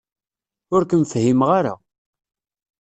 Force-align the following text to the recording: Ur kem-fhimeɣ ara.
Ur 0.73 0.81
kem-fhimeɣ 0.89 1.49
ara. 1.59 1.73